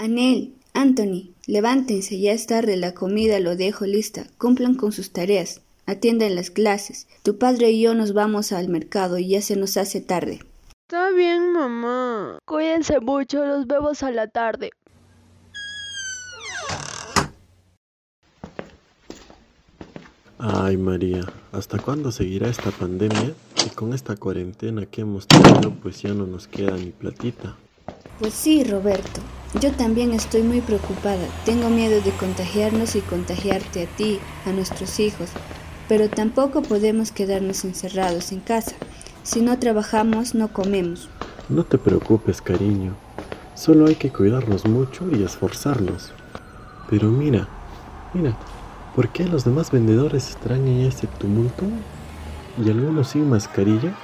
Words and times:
Anel, 0.00 0.54
Anthony, 0.74 1.34
levántense, 1.48 2.20
ya 2.20 2.30
es 2.30 2.46
tarde, 2.46 2.76
la 2.76 2.94
comida 2.94 3.40
lo 3.40 3.56
dejo 3.56 3.84
lista. 3.84 4.28
Cumplan 4.38 4.76
con 4.76 4.92
sus 4.92 5.12
tareas. 5.12 5.62
Atiendan 5.86 6.36
las 6.36 6.50
clases. 6.50 7.08
Tu 7.24 7.36
padre 7.36 7.72
y 7.72 7.80
yo 7.80 7.94
nos 7.94 8.12
vamos 8.12 8.52
al 8.52 8.68
mercado 8.68 9.18
y 9.18 9.30
ya 9.30 9.42
se 9.42 9.56
nos 9.56 9.76
hace 9.76 10.00
tarde. 10.00 10.38
Está 10.86 11.10
bien, 11.10 11.52
mamá. 11.52 12.38
Cuídense 12.44 13.00
mucho, 13.00 13.44
nos 13.44 13.66
vemos 13.66 14.04
a 14.04 14.12
la 14.12 14.28
tarde. 14.28 14.70
Ay 20.38 20.76
María, 20.76 21.22
¿hasta 21.50 21.78
cuándo 21.78 22.12
seguirá 22.12 22.48
esta 22.48 22.70
pandemia? 22.70 23.34
Y 23.66 23.70
con 23.70 23.92
esta 23.92 24.14
cuarentena 24.14 24.86
que 24.86 25.00
hemos 25.00 25.26
tenido, 25.26 25.72
pues 25.82 26.00
ya 26.00 26.14
no 26.14 26.24
nos 26.24 26.46
queda 26.46 26.76
ni 26.76 26.90
platita. 26.90 27.56
Pues 28.20 28.34
sí, 28.34 28.62
Roberto. 28.62 29.20
Yo 29.54 29.72
también 29.72 30.12
estoy 30.12 30.42
muy 30.42 30.60
preocupada. 30.60 31.26
Tengo 31.46 31.70
miedo 31.70 32.02
de 32.02 32.10
contagiarnos 32.12 32.94
y 32.96 33.00
contagiarte 33.00 33.84
a 33.84 33.86
ti, 33.86 34.20
a 34.44 34.50
nuestros 34.50 35.00
hijos. 35.00 35.30
Pero 35.88 36.10
tampoco 36.10 36.60
podemos 36.60 37.12
quedarnos 37.12 37.64
encerrados 37.64 38.30
en 38.32 38.40
casa. 38.40 38.76
Si 39.22 39.40
no 39.40 39.58
trabajamos, 39.58 40.34
no 40.34 40.48
comemos. 40.48 41.08
No 41.48 41.64
te 41.64 41.78
preocupes, 41.78 42.42
cariño. 42.42 42.94
Solo 43.54 43.86
hay 43.86 43.94
que 43.94 44.10
cuidarnos 44.10 44.66
mucho 44.66 45.08
y 45.10 45.22
esforzarnos. 45.22 46.12
Pero 46.90 47.08
mira, 47.08 47.48
mira, 48.12 48.36
¿por 48.94 49.08
qué 49.08 49.24
los 49.24 49.44
demás 49.44 49.70
vendedores 49.70 50.30
extrañan 50.30 50.82
este 50.82 51.06
tumulto? 51.06 51.64
¿Y 52.62 52.70
algunos 52.70 53.08
sin 53.08 53.30
mascarilla? 53.30 53.94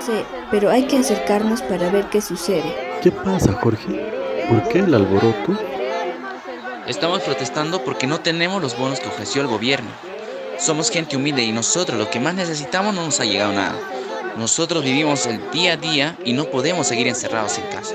Sí, 0.00 0.24
pero 0.50 0.70
hay 0.70 0.86
que 0.86 0.98
acercarnos 0.98 1.62
para 1.62 1.90
ver 1.90 2.06
qué 2.10 2.20
sucede. 2.20 2.98
¿Qué 3.02 3.10
pasa, 3.10 3.52
Jorge? 3.52 4.46
¿Por 4.48 4.68
qué 4.68 4.78
el 4.80 4.94
alboroto? 4.94 5.58
Estamos 6.86 7.20
protestando 7.20 7.84
porque 7.84 8.06
no 8.06 8.20
tenemos 8.20 8.62
los 8.62 8.78
bonos 8.78 9.00
que 9.00 9.08
ofreció 9.08 9.42
el 9.42 9.48
gobierno. 9.48 9.90
Somos 10.58 10.90
gente 10.90 11.16
humilde 11.16 11.42
y 11.42 11.52
nosotros 11.52 11.98
lo 11.98 12.10
que 12.10 12.18
más 12.18 12.34
necesitamos 12.34 12.94
no 12.94 13.04
nos 13.04 13.20
ha 13.20 13.24
llegado 13.24 13.52
nada. 13.52 13.78
Nosotros 14.36 14.82
vivimos 14.82 15.26
el 15.26 15.40
día 15.50 15.74
a 15.74 15.76
día 15.76 16.16
y 16.24 16.32
no 16.32 16.44
podemos 16.46 16.86
seguir 16.86 17.06
encerrados 17.06 17.58
en 17.58 17.64
casa. 17.66 17.94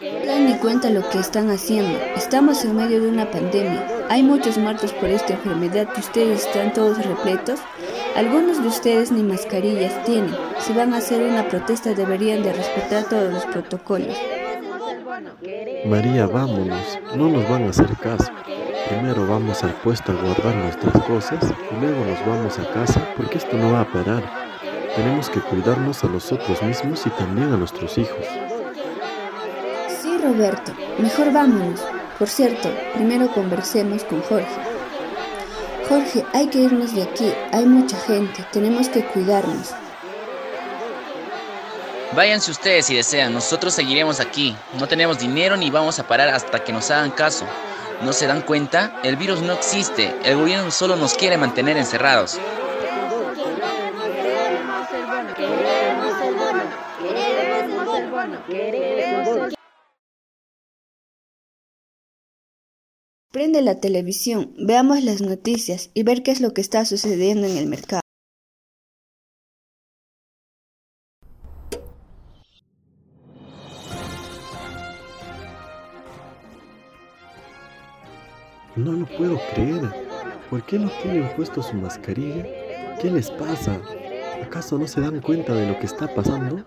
No 0.00 0.26
dan 0.26 0.46
ni 0.46 0.54
cuenta 0.58 0.90
lo 0.90 1.08
que 1.08 1.18
están 1.18 1.50
haciendo. 1.50 1.98
Estamos 2.14 2.64
en 2.64 2.76
medio 2.76 3.00
de 3.00 3.08
una 3.08 3.30
pandemia. 3.30 3.86
Hay 4.08 4.22
muchos 4.22 4.58
muertos 4.58 4.92
por 4.92 5.08
esta 5.08 5.32
enfermedad 5.32 5.88
y 5.96 6.00
ustedes 6.00 6.46
están 6.46 6.72
todos 6.72 7.04
repletos. 7.04 7.60
Algunos 8.16 8.62
de 8.62 8.68
ustedes 8.68 9.12
ni 9.12 9.22
mascarillas 9.22 10.02
tienen. 10.04 10.34
Si 10.60 10.72
van 10.72 10.94
a 10.94 10.98
hacer 10.98 11.22
una 11.22 11.46
protesta 11.48 11.92
deberían 11.92 12.42
de 12.42 12.54
respetar 12.54 13.04
todos 13.04 13.30
los 13.30 13.44
protocolos. 13.44 14.16
María, 15.84 16.26
vámonos. 16.26 16.98
No 17.14 17.28
nos 17.28 17.46
van 17.46 17.64
a 17.64 17.70
hacer 17.70 17.94
caso. 17.98 18.32
Primero 18.88 19.26
vamos 19.26 19.62
al 19.62 19.74
puesto 19.74 20.12
a 20.12 20.14
guardar 20.14 20.54
nuestras 20.54 21.02
cosas 21.04 21.44
y 21.70 21.74
luego 21.78 22.06
nos 22.06 22.26
vamos 22.26 22.58
a 22.58 22.72
casa 22.72 23.06
porque 23.18 23.36
esto 23.36 23.54
no 23.54 23.72
va 23.72 23.82
a 23.82 23.92
parar. 23.92 24.22
Tenemos 24.94 25.28
que 25.28 25.40
cuidarnos 25.40 26.02
a 26.02 26.08
nosotros 26.08 26.62
mismos 26.62 27.06
y 27.06 27.10
también 27.10 27.52
a 27.52 27.58
nuestros 27.58 27.98
hijos. 27.98 28.24
Sí, 30.00 30.16
Roberto. 30.16 30.72
Mejor 30.98 31.32
vámonos. 31.32 31.84
Por 32.18 32.28
cierto, 32.28 32.70
primero 32.94 33.30
conversemos 33.30 34.04
con 34.04 34.22
Jorge. 34.22 34.75
Jorge, 35.88 36.24
hay 36.32 36.48
que 36.48 36.58
irnos 36.58 36.94
de 36.94 37.02
aquí. 37.02 37.32
Hay 37.52 37.64
mucha 37.64 37.96
gente. 38.00 38.44
Tenemos 38.52 38.88
que 38.88 39.04
cuidarnos. 39.04 39.72
Váyanse 42.14 42.50
ustedes 42.50 42.86
si 42.86 42.96
desean, 42.96 43.32
nosotros 43.34 43.74
seguiremos 43.74 44.20
aquí. 44.20 44.56
No 44.78 44.88
tenemos 44.88 45.18
dinero 45.18 45.56
ni 45.56 45.70
vamos 45.70 45.98
a 45.98 46.06
parar 46.08 46.28
hasta 46.30 46.64
que 46.64 46.72
nos 46.72 46.90
hagan 46.90 47.10
caso. 47.10 47.46
¿No 48.02 48.12
se 48.12 48.26
dan 48.26 48.42
cuenta? 48.42 49.00
El 49.02 49.16
virus 49.16 49.42
no 49.42 49.52
existe. 49.52 50.14
El 50.24 50.36
gobierno 50.36 50.70
solo 50.70 50.96
nos 50.96 51.14
quiere 51.14 51.36
mantener 51.36 51.76
encerrados. 51.76 52.38
Prende 63.36 63.60
la 63.60 63.78
televisión, 63.80 64.54
veamos 64.56 65.04
las 65.04 65.20
noticias 65.20 65.90
y 65.92 66.04
ver 66.04 66.22
qué 66.22 66.30
es 66.30 66.40
lo 66.40 66.54
que 66.54 66.62
está 66.62 66.86
sucediendo 66.86 67.46
en 67.46 67.58
el 67.58 67.66
mercado. 67.66 68.00
No 78.74 78.92
lo 78.92 79.04
puedo 79.04 79.38
creer. 79.52 79.82
¿Por 80.48 80.64
qué 80.64 80.78
no 80.78 80.90
tienen 81.02 81.28
puesto 81.36 81.62
su 81.62 81.74
mascarilla? 81.74 82.42
¿Qué 83.02 83.10
les 83.10 83.30
pasa? 83.30 83.78
¿Acaso 84.42 84.78
no 84.78 84.88
se 84.88 85.02
dan 85.02 85.20
cuenta 85.20 85.52
de 85.52 85.66
lo 85.72 85.78
que 85.78 85.84
está 85.84 86.14
pasando? 86.14 86.64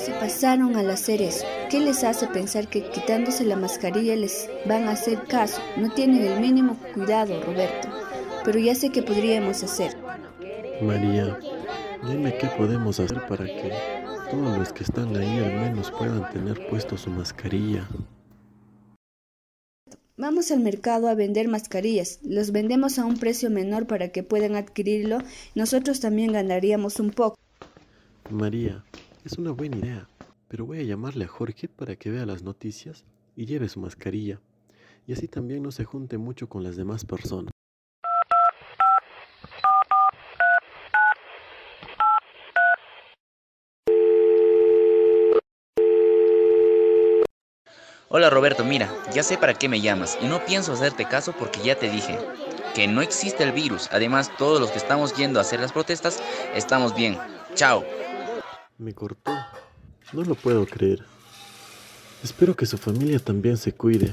Se 0.00 0.12
pasaron 0.12 0.76
al 0.76 0.88
hacer 0.88 1.20
eso. 1.20 1.44
¿Qué 1.68 1.78
les 1.78 2.04
hace 2.04 2.26
pensar 2.26 2.68
que 2.68 2.88
quitándose 2.88 3.44
la 3.44 3.56
mascarilla 3.56 4.16
les 4.16 4.48
van 4.64 4.84
a 4.88 4.92
hacer 4.92 5.24
caso? 5.24 5.60
No 5.76 5.92
tienen 5.92 6.24
el 6.24 6.40
mínimo 6.40 6.78
cuidado, 6.94 7.38
Roberto. 7.42 7.88
Pero 8.42 8.58
ya 8.58 8.74
sé 8.74 8.88
qué 8.88 9.02
podríamos 9.02 9.62
hacer. 9.62 9.94
María, 10.80 11.38
dime 12.08 12.34
qué 12.38 12.46
podemos 12.46 12.98
hacer 12.98 13.26
para 13.26 13.44
que 13.44 13.72
todos 14.30 14.56
los 14.56 14.72
que 14.72 14.84
están 14.84 15.14
ahí 15.14 15.38
al 15.38 15.60
menos 15.60 15.90
puedan 15.90 16.30
tener 16.30 16.66
puesto 16.68 16.96
su 16.96 17.10
mascarilla. 17.10 17.86
Vamos 20.16 20.50
al 20.50 20.60
mercado 20.60 21.08
a 21.08 21.14
vender 21.14 21.48
mascarillas. 21.48 22.20
Los 22.22 22.52
vendemos 22.52 22.98
a 22.98 23.04
un 23.04 23.18
precio 23.18 23.50
menor 23.50 23.86
para 23.86 24.08
que 24.08 24.22
puedan 24.22 24.56
adquirirlo. 24.56 25.18
Nosotros 25.54 26.00
también 26.00 26.32
ganaríamos 26.32 27.00
un 27.00 27.10
poco. 27.10 27.36
María, 28.30 28.82
es 29.24 29.38
una 29.38 29.50
buena 29.50 29.76
idea, 29.76 30.08
pero 30.48 30.64
voy 30.64 30.80
a 30.80 30.82
llamarle 30.82 31.24
a 31.24 31.28
Jorge 31.28 31.68
para 31.68 31.96
que 31.96 32.10
vea 32.10 32.24
las 32.26 32.42
noticias 32.42 33.04
y 33.36 33.46
lleve 33.46 33.68
su 33.68 33.80
mascarilla. 33.80 34.40
Y 35.06 35.12
así 35.12 35.28
también 35.28 35.62
no 35.62 35.72
se 35.72 35.84
junte 35.84 36.18
mucho 36.18 36.48
con 36.48 36.62
las 36.62 36.76
demás 36.76 37.04
personas. 37.04 37.50
Hola 48.12 48.28
Roberto, 48.28 48.64
mira, 48.64 48.92
ya 49.14 49.22
sé 49.22 49.38
para 49.38 49.54
qué 49.54 49.68
me 49.68 49.80
llamas 49.80 50.18
y 50.20 50.26
no 50.26 50.44
pienso 50.44 50.72
hacerte 50.72 51.04
caso 51.04 51.32
porque 51.38 51.60
ya 51.60 51.76
te 51.78 51.88
dije 51.88 52.18
que 52.74 52.88
no 52.88 53.02
existe 53.02 53.44
el 53.44 53.52
virus. 53.52 53.88
Además, 53.92 54.32
todos 54.36 54.60
los 54.60 54.70
que 54.72 54.78
estamos 54.78 55.16
yendo 55.16 55.38
a 55.38 55.42
hacer 55.42 55.60
las 55.60 55.72
protestas 55.72 56.20
estamos 56.54 56.94
bien. 56.94 57.16
Chao. 57.54 57.84
Me 58.80 58.94
cortó. 58.94 59.30
No 60.14 60.24
lo 60.24 60.34
puedo 60.34 60.64
creer. 60.64 61.04
Espero 62.24 62.56
que 62.56 62.64
su 62.64 62.78
familia 62.78 63.18
también 63.18 63.58
se 63.58 63.74
cuide. 63.74 64.10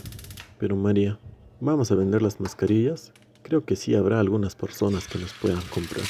Pero 0.60 0.76
María, 0.76 1.18
¿vamos 1.62 1.90
a 1.90 1.96
vender 1.96 2.22
las 2.22 2.42
mascarillas? 2.42 3.14
Creo 3.44 3.64
que 3.64 3.78
sí 3.78 3.96
habrá 3.96 4.20
algunas 4.20 4.58
personas 4.58 5.08
que 5.08 5.20
nos 5.20 5.32
puedan 5.32 5.62
comprar. 5.74 6.04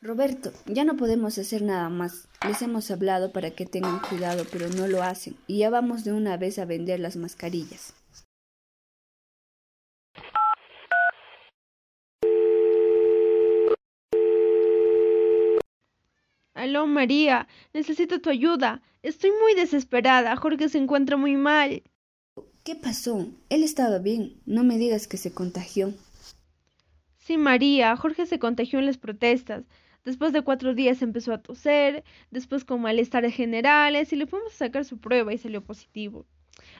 Roberto, 0.00 0.50
ya 0.64 0.84
no 0.84 0.96
podemos 0.96 1.36
hacer 1.36 1.60
nada 1.60 1.90
más. 1.90 2.28
Les 2.46 2.62
hemos 2.62 2.90
hablado 2.90 3.32
para 3.32 3.50
que 3.50 3.66
tengan 3.66 4.00
cuidado, 4.00 4.44
pero 4.50 4.70
no 4.70 4.86
lo 4.86 5.02
hacen. 5.02 5.36
Y 5.46 5.58
ya 5.58 5.68
vamos 5.68 6.04
de 6.04 6.14
una 6.14 6.38
vez 6.38 6.58
a 6.58 6.64
vender 6.64 7.00
las 7.00 7.16
mascarillas. 7.16 7.92
Aló 16.58 16.88
María, 16.88 17.46
necesito 17.72 18.20
tu 18.20 18.30
ayuda. 18.30 18.82
Estoy 19.02 19.30
muy 19.30 19.54
desesperada. 19.54 20.34
Jorge 20.34 20.68
se 20.68 20.78
encuentra 20.78 21.16
muy 21.16 21.36
mal. 21.36 21.84
¿Qué 22.64 22.74
pasó? 22.74 23.28
Él 23.48 23.62
estaba 23.62 24.00
bien. 24.00 24.40
No 24.44 24.64
me 24.64 24.76
digas 24.76 25.06
que 25.06 25.18
se 25.18 25.32
contagió. 25.32 25.94
Sí, 27.16 27.36
María, 27.36 27.96
Jorge 27.96 28.26
se 28.26 28.40
contagió 28.40 28.80
en 28.80 28.86
las 28.86 28.98
protestas. 28.98 29.66
Después 30.04 30.32
de 30.32 30.42
cuatro 30.42 30.74
días 30.74 31.00
empezó 31.00 31.32
a 31.32 31.42
toser, 31.42 32.02
después 32.32 32.64
con 32.64 32.80
malestares 32.80 33.36
generales 33.36 34.12
y 34.12 34.16
le 34.16 34.26
fuimos 34.26 34.52
a 34.54 34.56
sacar 34.56 34.84
su 34.84 34.98
prueba 34.98 35.32
y 35.32 35.38
salió 35.38 35.62
positivo. 35.62 36.26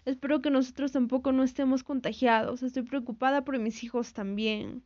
Espero 0.05 0.43
que 0.43 0.51
nosotros 0.51 0.91
tampoco 0.91 1.31
no 1.31 1.45
estemos 1.45 1.85
contagiados. 1.85 2.65
Estoy 2.65 2.83
preocupada 2.83 3.45
por 3.45 3.57
mis 3.61 3.85
hijos 3.85 4.13
también. 4.13 4.83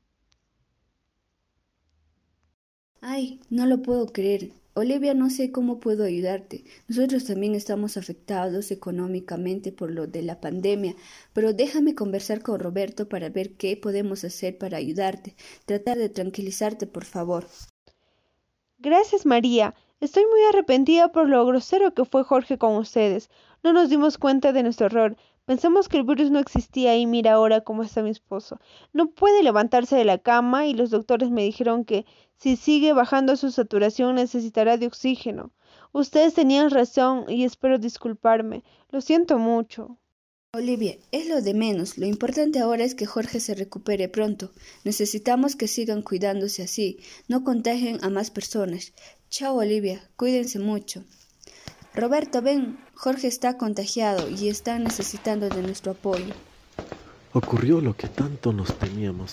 Ay, 3.04 3.40
no 3.50 3.66
lo 3.66 3.82
puedo 3.82 4.06
creer. 4.06 4.52
Olivia, 4.74 5.12
no 5.12 5.28
sé 5.28 5.50
cómo 5.50 5.80
puedo 5.80 6.04
ayudarte. 6.04 6.64
Nosotros 6.86 7.24
también 7.24 7.54
estamos 7.56 7.96
afectados 7.96 8.70
económicamente 8.70 9.72
por 9.72 9.90
lo 9.90 10.06
de 10.06 10.22
la 10.22 10.40
pandemia, 10.40 10.94
pero 11.32 11.52
déjame 11.52 11.96
conversar 11.96 12.42
con 12.42 12.60
Roberto 12.60 13.08
para 13.08 13.28
ver 13.28 13.56
qué 13.56 13.76
podemos 13.76 14.22
hacer 14.22 14.56
para 14.56 14.78
ayudarte. 14.78 15.34
Tratar 15.66 15.98
de 15.98 16.10
tranquilizarte, 16.10 16.86
por 16.86 17.04
favor. 17.04 17.46
Gracias, 18.78 19.26
María. 19.26 19.74
Estoy 20.00 20.24
muy 20.26 20.40
arrepentida 20.48 21.10
por 21.10 21.28
lo 21.28 21.44
grosero 21.44 21.94
que 21.94 22.04
fue 22.04 22.22
Jorge 22.22 22.56
con 22.56 22.76
ustedes. 22.76 23.30
No 23.64 23.72
nos 23.72 23.90
dimos 23.90 24.16
cuenta 24.16 24.52
de 24.52 24.62
nuestro 24.62 24.86
error. 24.86 25.16
Pensamos 25.44 25.88
que 25.88 25.96
el 25.96 26.04
virus 26.04 26.30
no 26.30 26.38
existía 26.38 26.96
y 26.96 27.04
mira 27.06 27.32
ahora 27.32 27.62
cómo 27.62 27.82
está 27.82 28.02
mi 28.02 28.10
esposo. 28.10 28.60
No 28.92 29.10
puede 29.10 29.42
levantarse 29.42 29.96
de 29.96 30.04
la 30.04 30.18
cama 30.18 30.66
y 30.66 30.74
los 30.74 30.90
doctores 30.90 31.30
me 31.30 31.42
dijeron 31.42 31.84
que 31.84 32.06
si 32.36 32.56
sigue 32.56 32.92
bajando 32.92 33.36
su 33.36 33.50
saturación 33.50 34.14
necesitará 34.14 34.76
de 34.76 34.86
oxígeno. 34.86 35.52
Ustedes 35.92 36.34
tenían 36.34 36.70
razón 36.70 37.24
y 37.28 37.44
espero 37.44 37.78
disculparme. 37.78 38.62
Lo 38.90 39.00
siento 39.00 39.38
mucho. 39.38 39.98
Olivia, 40.54 40.96
es 41.10 41.28
lo 41.28 41.40
de 41.40 41.54
menos. 41.54 41.98
Lo 41.98 42.06
importante 42.06 42.60
ahora 42.60 42.84
es 42.84 42.94
que 42.94 43.06
Jorge 43.06 43.40
se 43.40 43.54
recupere 43.54 44.08
pronto. 44.08 44.52
Necesitamos 44.84 45.56
que 45.56 45.66
sigan 45.66 46.02
cuidándose 46.02 46.62
así. 46.62 47.00
No 47.26 47.42
contagien 47.42 47.98
a 48.04 48.10
más 48.10 48.30
personas. 48.30 48.92
Chao, 49.28 49.56
Olivia. 49.56 50.08
Cuídense 50.16 50.58
mucho. 50.58 51.04
Roberto, 51.94 52.40
ven. 52.40 52.78
Jorge 52.94 53.26
está 53.26 53.58
contagiado 53.58 54.30
y 54.30 54.48
están 54.48 54.84
necesitando 54.84 55.50
de 55.50 55.62
nuestro 55.62 55.92
apoyo. 55.92 56.34
Ocurrió 57.34 57.80
lo 57.80 57.94
que 57.94 58.08
tanto 58.08 58.52
nos 58.52 58.74
temíamos. 58.78 59.32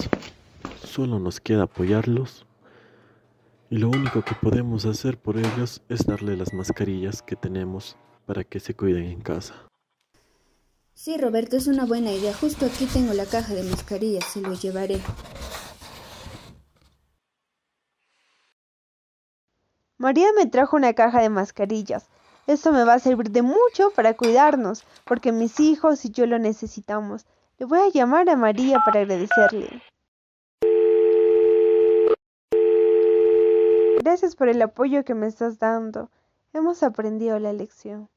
Solo 0.84 1.20
nos 1.20 1.40
queda 1.40 1.64
apoyarlos. 1.64 2.46
Y 3.70 3.78
lo 3.78 3.90
único 3.90 4.24
que 4.24 4.36
podemos 4.36 4.86
hacer 4.86 5.18
por 5.18 5.38
ellos 5.38 5.82
es 5.88 6.06
darle 6.06 6.36
las 6.36 6.54
mascarillas 6.54 7.22
que 7.22 7.36
tenemos 7.36 7.96
para 8.26 8.44
que 8.44 8.60
se 8.60 8.74
cuiden 8.74 9.06
en 9.06 9.22
casa. 9.22 9.56
Sí, 10.94 11.18
Roberto, 11.18 11.56
es 11.56 11.68
una 11.68 11.86
buena 11.86 12.12
idea. 12.12 12.34
Justo 12.34 12.66
aquí 12.66 12.86
tengo 12.88 13.14
la 13.14 13.26
caja 13.26 13.54
de 13.54 13.64
mascarillas, 13.64 14.26
se 14.26 14.42
lo 14.42 14.54
llevaré. 14.54 15.00
María 19.98 20.28
me 20.36 20.46
trajo 20.46 20.76
una 20.76 20.94
caja 20.94 21.22
de 21.22 21.30
mascarillas. 21.30 22.10
Esto 22.50 22.72
me 22.72 22.84
va 22.84 22.96
a 22.96 23.00
servir 23.00 23.30
de 23.30 23.44
mucho 23.44 23.92
para 23.96 24.16
cuidarnos, 24.16 24.84
porque 25.06 25.32
mis 25.32 25.60
hijos 25.60 26.04
y 26.04 26.10
yo 26.10 26.26
lo 26.26 26.40
necesitamos. 26.40 27.28
Le 27.60 27.68
voy 27.68 27.78
a 27.78 27.90
llamar 27.90 28.28
a 28.28 28.36
María 28.36 28.80
para 28.84 29.02
agradecerle. 29.02 29.84
Gracias 34.00 34.36
por 34.36 34.50
el 34.50 34.60
apoyo 34.64 35.04
que 35.06 35.14
me 35.14 35.28
estás 35.28 35.60
dando. 35.60 36.10
Hemos 36.52 36.82
aprendido 36.82 37.38
la 37.38 37.54
lección. 37.54 38.10